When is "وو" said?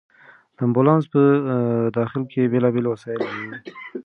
3.23-3.51